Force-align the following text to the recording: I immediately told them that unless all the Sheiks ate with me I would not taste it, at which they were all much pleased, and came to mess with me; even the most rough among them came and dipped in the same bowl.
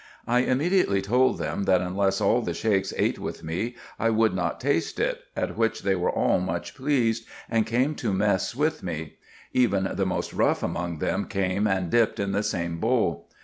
I 0.25 0.39
immediately 0.39 0.99
told 0.99 1.37
them 1.37 1.65
that 1.65 1.79
unless 1.79 2.19
all 2.21 2.41
the 2.41 2.55
Sheiks 2.55 2.91
ate 2.97 3.19
with 3.19 3.43
me 3.43 3.75
I 3.99 4.09
would 4.09 4.33
not 4.33 4.59
taste 4.59 4.99
it, 4.99 5.19
at 5.35 5.55
which 5.55 5.83
they 5.83 5.93
were 5.95 6.09
all 6.09 6.39
much 6.39 6.73
pleased, 6.73 7.27
and 7.47 7.67
came 7.67 7.93
to 7.97 8.11
mess 8.11 8.55
with 8.55 8.81
me; 8.81 9.17
even 9.53 9.87
the 9.93 10.07
most 10.07 10.33
rough 10.33 10.63
among 10.63 10.97
them 10.97 11.25
came 11.25 11.67
and 11.67 11.91
dipped 11.91 12.19
in 12.19 12.31
the 12.31 12.41
same 12.41 12.79
bowl. 12.79 13.29